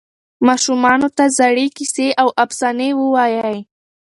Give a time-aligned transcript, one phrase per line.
[0.47, 3.57] ماشومانو ته د زړې کیسې او افسانې ووایئ.